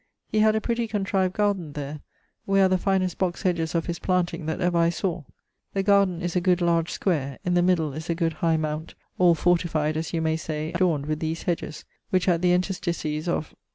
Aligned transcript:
He 0.31 0.39
had 0.39 0.55
a 0.55 0.61
pretty 0.61 0.87
contrived 0.87 1.35
garden 1.35 1.73
there, 1.73 1.99
where 2.45 2.65
are 2.65 2.67
the 2.67 2.79
finest 2.79 3.19
box 3.19 3.43
hedges 3.43 3.75
of 3.75 3.85
his 3.85 3.99
planting 3.99 4.47
that 4.47 4.59
ever 4.59 4.75
I 4.79 4.89
sawe. 4.89 5.25
The 5.73 5.83
garden 5.83 6.23
is 6.23 6.35
a 6.35 6.41
good 6.41 6.59
large 6.59 6.89
square; 6.89 7.37
in 7.45 7.53
the 7.53 7.61
middle 7.61 7.93
is 7.93 8.09
a 8.09 8.15
good 8.15 8.33
high 8.41 8.57
mount, 8.57 8.95
all 9.19 9.35
fortified 9.35 9.95
(as 9.97 10.11
you 10.11 10.19
may 10.19 10.37
say) 10.37 10.69
and 10.69 10.75
adorned 10.75 11.05
with 11.05 11.19
these 11.19 11.43
hedges, 11.43 11.85
which 12.09 12.27
at 12.27 12.41
the 12.41 12.51
interstices 12.51 13.27
of 13.27 13.53